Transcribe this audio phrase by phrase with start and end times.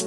[0.00, 0.06] 各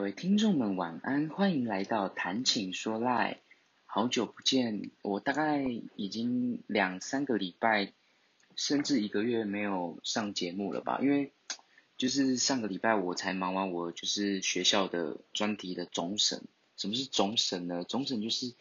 [0.00, 3.42] 位听众们晚安，欢迎来到谈情说赖。
[3.84, 5.62] 好久不见，我大概
[5.96, 7.92] 已经两三个礼拜，
[8.56, 11.00] 甚至一个月没有上节目了吧？
[11.02, 11.34] 因为
[11.98, 16.48] 就是上个礼拜我才忙完我就是学校的专题的总审。
[16.78, 17.84] 什么是总审呢？
[17.84, 18.54] 总审就是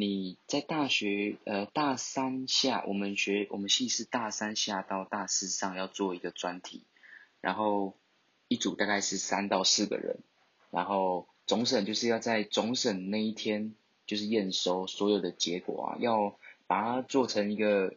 [0.00, 6.84] 你在大学呃大三下，我们学我们系是大三下到大四上要做一个专题，
[7.40, 7.96] 然后
[8.46, 10.20] 一组大概是三到四个人，
[10.70, 13.74] 然后总审就是要在总审那一天
[14.06, 16.38] 就是验收所有的结果啊，要
[16.68, 17.96] 把它做成一个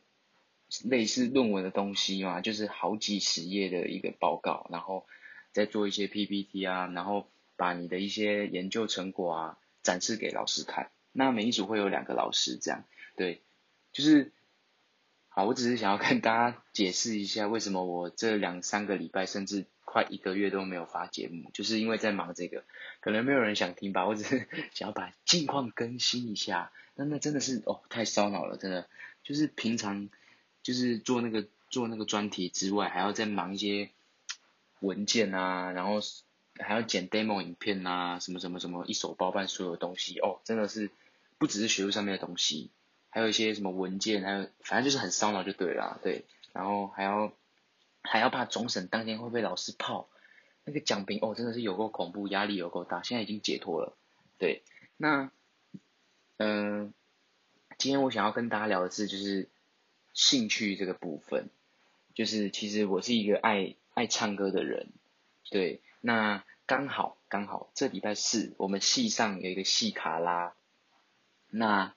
[0.83, 5.05] 类似论文的东西嘛，就是好几十页的一个报告，然后
[5.51, 9.57] 再做一些 PPT 啊，然后把你的一些研究成果啊。
[9.83, 12.83] 展示给老师看，那每一组会有两个老师，这样，
[13.15, 13.41] 对，
[13.91, 14.31] 就是，
[15.29, 22.63] 好，我只是想要跟大家解释一下，为什么我这两三个礼拜甚至快一个月都没有发节目，就是因为在忙这个，
[22.99, 28.87] 可能没有人想听吧，我只是 想要把近况更新一下，那那真的是哦，太烧脑了，真的，
[29.23, 30.09] 就是平常
[30.63, 33.89] 就是做那个做那个专题之外，还要再忙一些
[34.79, 35.99] 文件啊，然后。
[36.59, 40.91] 还要剪 demo 影片啊，什么什么什么，一手包办所有东西哦，真的是
[41.41, 42.69] 不只是学术上面的东西，
[43.09, 47.33] 还有一些什么文件，还有反正就是很烧脑就对了，对，然后还要
[48.03, 50.07] 还要怕总审当天会被老师泡，
[50.65, 53.97] 那个奖评哦，真的是有够恐怖，压力有够大，现在已经解脱了，
[54.37, 54.61] 对，
[54.97, 55.31] 那
[56.37, 56.93] 嗯、
[57.79, 59.49] 今天我想要跟大家聊的是就是
[60.13, 61.49] 兴趣这个部分，
[62.13, 64.91] 就是其实我是一个爱爱唱歌的人，
[65.49, 66.43] 对，那。
[66.67, 70.53] 刚好刚好，这礼拜四我们系上有一个系卡拉。
[71.51, 71.93] 那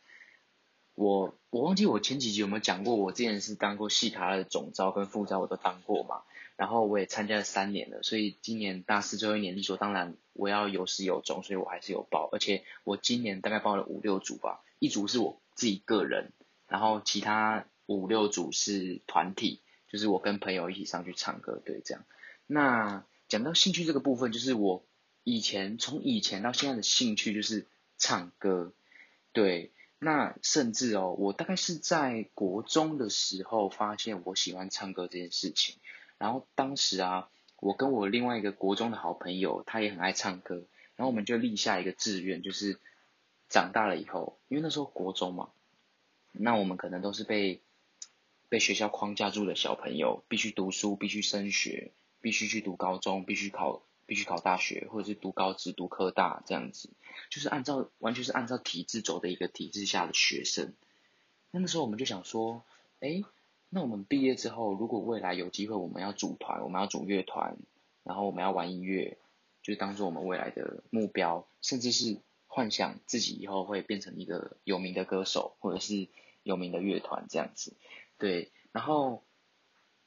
[0.95, 6.23] 我我忘记我前几集有没有讲过，我之前是当过戏卡拉的总招跟副招，我都当过嘛。
[6.57, 12.29] 然后我也参加了三年了，所以今年大四最后一年，理所当然我要有始有终，所以我还是有报。
[12.31, 16.33] 而且我今年大概报了五六组吧，一组是我自己个人，
[16.69, 22.05] 然后其他五六组是团体，就是我跟朋友一起上去唱歌，对，这样。
[22.47, 23.05] 那。
[23.27, 24.85] 讲到兴趣这个部分，就是我
[25.25, 27.67] 以前从以前到现在的兴趣就是
[27.97, 28.75] 唱歌，
[29.35, 35.77] 对，那甚至哦，我大概是在国中的时候发现我喜欢唱歌这件事情，
[36.17, 37.29] 然后当时啊，
[37.61, 40.65] 我跟我另外一个国中的好朋友，他也很爱唱歌，
[40.97, 42.81] 然后我们就立下一个志愿，就是
[43.51, 45.51] 长大了以后，因为那时候国中嘛，
[46.33, 47.61] 那我们可能都是被
[48.49, 51.93] 被学校框架住的小朋友，必须读书，必须升学。
[52.21, 56.91] 必须去读高中，必须考，必须考大学，或者是读高职、读科大这样子，
[57.31, 60.73] 就是按照完全是按照体制走的一个体制下的学生。
[61.51, 62.63] 那个时候我们就想说，
[63.01, 63.23] 哎，
[63.69, 67.57] 那我们毕业之后，如果未来有机会，我们要组团，我们要组乐团，
[68.03, 69.19] 然后我们要玩音乐，
[69.63, 76.09] 就是当做我们未来的目标，甚至是幻想自己以后会变成一个有名的歌手，或者是
[76.43, 77.75] 有名的乐团这样子。
[78.19, 79.23] 对，然后。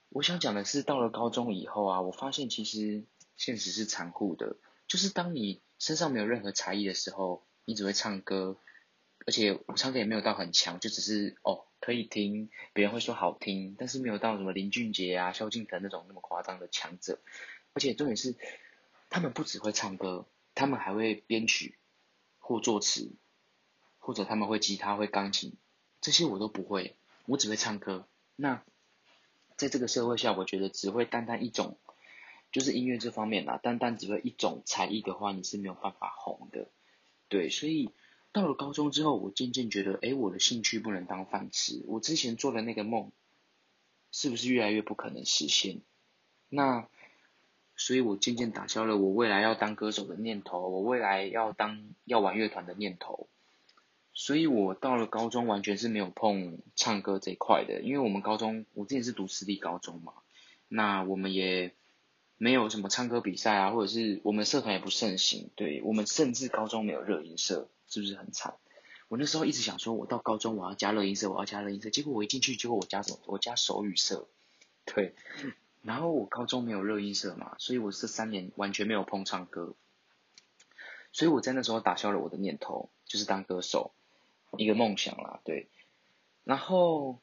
[0.09, 3.03] 我想讲的是，到了高中以后啊，我发现其实
[3.37, 4.57] 现实是残酷的。
[4.87, 8.57] 就是当你身上没有任何才艺的时候，你只会唱歌，
[9.25, 17.19] 而且我唱歌也没有到很强，就只是哦可以听，别人会说好听，但是没有到什么林俊杰啊、萧敬腾那种那么夸张的强者。
[17.73, 18.35] 而且重点是，
[19.09, 21.77] 他们不只会唱歌，他们还会编曲
[22.39, 23.11] 或作词，
[23.99, 25.55] 或者他们会吉他、会钢琴，
[26.01, 26.95] 这些我都不会，
[27.25, 28.07] 我只会唱歌。
[28.35, 28.63] 那。
[29.55, 31.79] 在这个社会下，我觉得只会单单一种，
[32.51, 36.69] 就是音乐这方面啦，单单只会一种才艺的话，你是没有办法红的。
[37.29, 37.91] 对，所以
[38.31, 41.83] 到了高中之后，我渐渐觉得，哎，我的兴趣不能当饭吃。
[41.87, 43.11] 我之前做的那个梦，
[44.11, 45.81] 是不是越来越不可能实现？
[46.49, 46.87] 那，
[47.75, 53.27] 所以我渐渐打消了我未来要当歌手的念头，我未来要当要玩乐团的念头。
[54.13, 60.13] 所以我到了高中完全是没有碰唱歌这一块的，因为我们高中我之前是读私立高中嘛，
[60.67, 61.75] 那我们也
[62.37, 68.55] 没有什么唱歌比赛啊，或者是我们社团也不盛行，对，我们甚至高中没有热音社，是不是很惨？
[69.07, 73.19] 我那时候一直想说，我到高中我要加热音社，我要加热音社，结果我一进去，结果我加什么？
[73.25, 74.27] 我加手语社，
[74.85, 75.15] 对，
[75.81, 79.75] 然后我高中没有热音社嘛，所以我这三年完全没有碰唱歌，
[81.11, 83.93] 所以我在那时候打消了我的念头，就是当歌手。
[84.57, 85.67] 一个梦想啦，对。
[86.45, 87.19] 然后，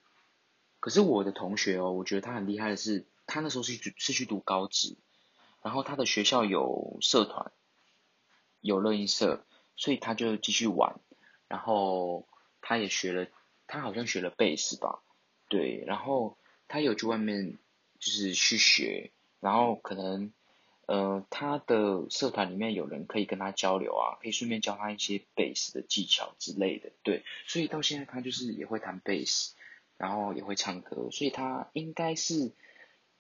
[0.79, 4.95] 可是我的同学哦，我觉得他很厉害的是，他那时候是去是去读高职，
[5.65, 7.51] 然后他的学校有社团，
[8.61, 9.43] 有乐音社，
[9.77, 11.01] 所以他就继续玩，
[11.49, 12.29] 然后
[12.61, 13.27] 他也学了
[13.67, 15.01] 他好像学了贝斯吧，
[15.49, 16.37] 对，然后
[16.69, 17.57] 他有去外面
[17.99, 20.35] 就是去学，然后可能
[20.85, 29.55] 呃他的社团里面有人可以跟他交流啊，可以顺便教他一些贝斯的技巧之类的，对，所以到现在他就是也会弹贝斯，
[29.97, 32.53] 然后也会唱歌，所以他应该是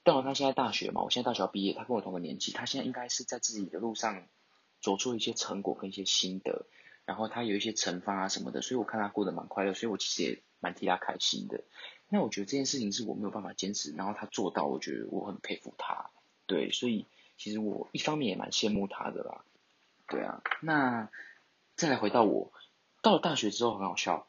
[0.04, 4.28] 到了他现在大学嘛，我现在大学要毕业，他跟我同个年纪，他现在应该是在自己的路上
[4.80, 6.66] 走出一些成果跟一些心得。
[7.06, 11.62] 然后他有一些成发啊什么的，所以我看他过得蛮快乐，所以我其实也蛮替他开心的。
[12.08, 16.10] 那我觉得这件事情是我没有办法坚持，然后他做到，我觉得我很佩服他。
[16.46, 17.06] 对，所以
[17.36, 19.44] 其实我一方面也蛮羡慕他的啦。
[20.08, 21.10] 对啊，那
[21.76, 22.52] 再来回到我，
[23.02, 24.26] 到了大学之后很好笑。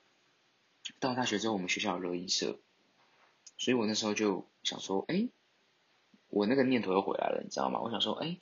[1.00, 2.60] 到了大学之后，我们学校有热音社，
[3.58, 5.30] 所以我那时候就想说，哎，
[6.36, 7.80] 我那个念头又回来了，你知道吗？
[7.80, 8.38] 我想说，哎。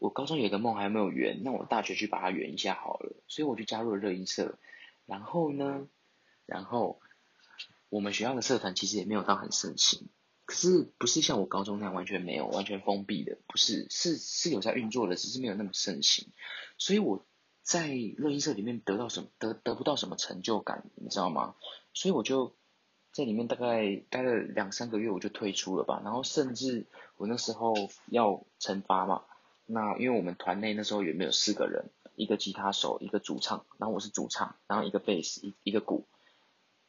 [0.00, 4.58] 我高中有一个梦还没有圆，那我大学去把它圆一下好了，所以我就加入了乐音社。
[5.06, 5.88] 然后呢，
[6.44, 7.00] 然后
[7.88, 10.08] 我们学校的社团其实也没有到很盛行，
[10.44, 16.28] 可是不是像我高中那样完全没有、完全封闭的，不是，是是有在运作的，只是没有那么盛行。
[16.76, 17.24] 所以我
[17.62, 21.54] 在乐音社里面得到什么，得得不到什么成就感，你知道吗？
[21.94, 22.54] 所以我就
[23.14, 26.00] 在里面大概待了两三个月，我就退出了吧。
[26.02, 26.84] 然后甚至
[27.16, 27.72] 我那时候
[28.06, 29.22] 要成发嘛。
[29.66, 36.04] 那因为我们团内那时候也没有四个人，一个吉他手，一个主唱，然后我是主唱，然后一个贝斯，一一个鼓，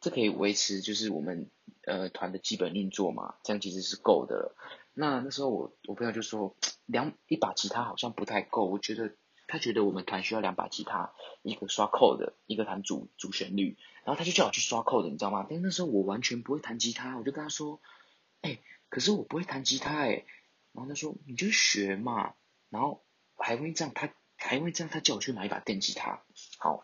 [0.01, 1.47] 这可以维持就是我们
[1.85, 4.55] 呃团的基本运作嘛，这样其实是够的了。
[4.95, 6.55] 那那时候我我朋友就说，
[6.87, 9.13] 两一把吉他好像不太够，我觉得
[9.47, 15.45] 他觉得我们团需要两把吉他，一个刷扣的，一个弹主主旋律，然后他就叫我去刷扣的，你知道吗？
[15.49, 17.79] 但那时候我完全不会弹吉他，我就跟他说，
[18.41, 18.59] 哎、
[18.89, 20.25] 可是我不会弹吉他哎、
[20.73, 22.33] 然后他说你就学嘛。
[22.71, 23.01] 然后
[23.37, 26.23] 还会这样，他还会这样，他叫我去买一把电吉他。
[26.57, 26.83] 好，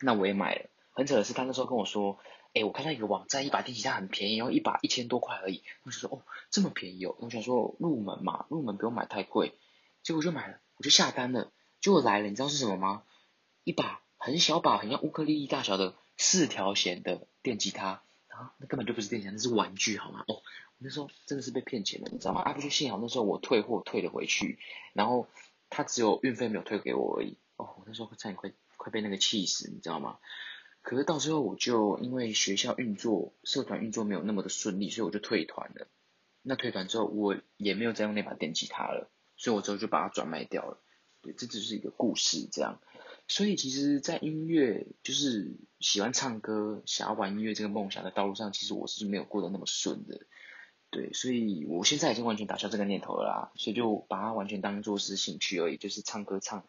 [0.00, 0.68] 那我也买了。
[0.90, 2.18] 很扯的是，他那时候跟我说
[2.52, 6.20] ：“哎，我看到一个网站，一把电吉他很便宜，然后一把一千多块而已。”我就说：“哦，
[6.50, 9.54] 这么便宜哦！”我想说入门嘛，入门不用买太贵。
[10.02, 11.50] 结果我就买了，我就下单了。
[11.80, 13.02] 就来了，你知道是什么吗？
[13.64, 18.02] 一把很小把，很像乌克丽丽大小的四条弦的电吉他。
[18.28, 20.24] 啊，那根本就不是电吉他，那是玩具，好吗？
[20.28, 20.34] 哦。
[20.34, 22.42] 我那时候真的是被骗钱了，你知道吗？
[22.42, 24.60] 啊，不就幸好那时候我退货退了回去，
[24.92, 25.26] 然后
[25.70, 27.36] 他只有运费没有退给我而已。
[27.56, 30.18] 哦，我那时候差点快快被那个气死，你知道吗？
[30.82, 35.88] 可是到最后我就因为学校运作、社团运作没有那么的顺利，所以我就退团了。
[36.42, 40.78] 那退团之后，我也没有再用那把电吉他了，所以我之后就把它转卖掉了。
[41.20, 42.80] 对，这只是一个故事，这样。
[43.26, 50.22] 所以其实，在音乐就是喜欢唱歌、想要玩音乐这个梦想的道路上，其实我是没有过得那么顺的。
[50.90, 56.64] 对，所以我现在已经完全打消这个念头了啦，所以就把它完全当做是兴趣而已，就是唱歌唱，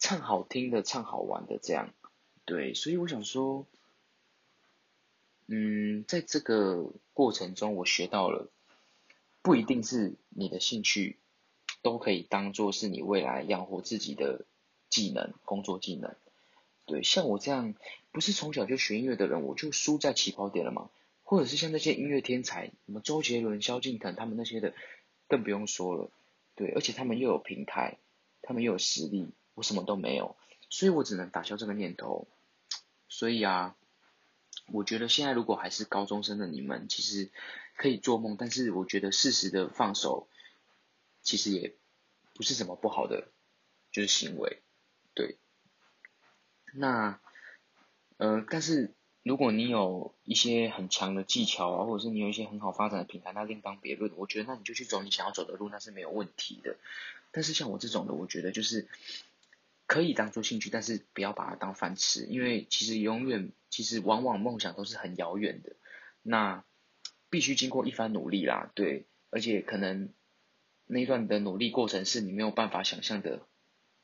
[0.00, 1.94] 唱好听的，唱好玩的这样。
[2.44, 3.68] 对，所以我想说，
[5.46, 8.50] 嗯，在这个过程中，我学到了，
[9.42, 11.20] 不一定是你的兴趣，
[11.82, 14.44] 都可以当做是你未来养活自己的
[14.88, 16.14] 技能、工作技能。
[16.86, 17.74] 对，像我这样
[18.10, 20.90] 不是从小就学音乐的人，我就输在起跑点了嘛。
[21.24, 24.74] 或者是像那些音乐天才，什么周杰伦、萧敬腾他们那些的，
[25.28, 26.10] 更不用说了。
[26.56, 27.96] 对，而且他们又有平台，
[28.42, 30.36] 他们又有实力，我什么都没有，
[30.68, 32.26] 所以我只能打消这个念头。
[33.08, 33.76] 所以啊，
[34.72, 37.30] 我觉得现在如果还是高中生的你们，其实
[37.76, 40.28] 可以做梦，但是我觉得适时的放手，
[41.22, 41.74] 其实也
[42.34, 43.28] 不是什么不好的，
[43.90, 44.62] 就是行为。
[45.14, 45.36] 对，
[46.74, 47.20] 那，
[48.18, 48.92] 呃，但是。
[49.24, 54.10] 如果你有一些很强的技巧啊，或者是你有一些很好发展的平台，那另当别论。
[54.16, 56.76] 我觉得那你就去走你想要走的路，那是没有问题的。
[57.30, 58.88] 但是像我这种的，我觉得就是
[59.86, 65.76] 可以当做兴趣，但是不要把它当饭吃，因为其实永远，其实往往梦想都是很遥远的。
[66.22, 66.64] 那
[67.30, 70.12] 必须经过一番努力啦，对，而且可能
[70.92, 73.40] 那一段的努力过程是你没有办法想象的，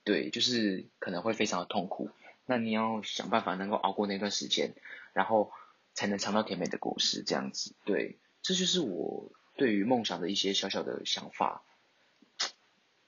[0.04, 2.08] 对，就是可能会非常的痛苦。
[2.46, 4.74] 那你要想办法能够熬过那段时间，
[5.12, 5.52] 然后
[5.92, 7.74] 才能尝到甜美的果实，这样子。
[7.84, 11.62] 对，这就是我对于梦想的一些小小的想法。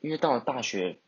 [0.01, 0.99] 因为到了大学，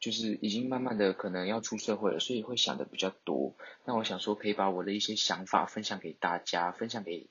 [0.00, 3.54] 就是已经慢慢的可能要出社会了，所以会想的比较多。
[3.84, 7.28] 那我想说，可以把我的一些想法分享给大家，分享给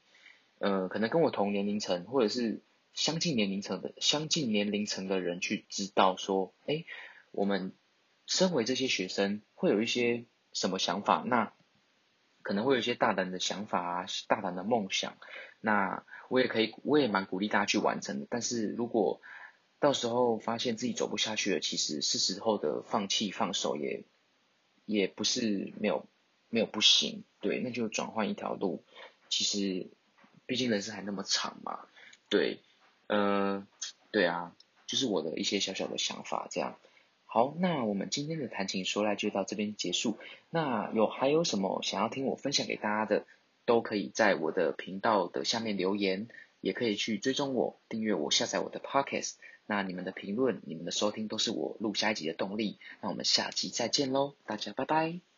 [0.59, 2.61] 呃，可能跟我同年龄层或者是
[2.93, 6.85] 相近年龄层的相近年龄层的人去知道说，哎，
[7.31, 7.73] 我们。
[8.27, 11.21] 身为这些学生，会有一些什么想法？
[11.25, 11.51] 那
[12.43, 15.17] 可能会有一些大胆的想法啊，大胆的梦想。
[15.59, 18.27] 那我也可以，我也蛮鼓励大家去完成的。
[18.29, 19.19] 但是如果
[19.79, 24.05] 到时候发现自己走不下去了，其实是时候的放弃放手也，
[24.85, 26.07] 也不是没有
[26.47, 28.85] 没有不行，对，那就转换一条路。
[29.27, 29.91] 其实，
[30.45, 31.85] 毕竟人生还那么长嘛，
[32.29, 32.61] 对，
[33.11, 33.67] 呃，
[34.11, 34.55] 对啊，
[34.87, 36.77] 就是我的一些小小的想法这样。
[37.25, 40.17] 好，那我们今天的谈情说爱就到这边结束。
[40.49, 43.25] 那有还有什么想要听我分享给大家的，
[43.65, 46.29] 都可以在我的频道的下面留言，
[46.61, 49.33] 也可以去追踪我、订阅我、下载我的 Podcast。
[49.65, 52.79] 那你们的评论、你们的收听都是我录下一集的动力。
[53.01, 55.30] 那我们下集再见喽，大家拜拜。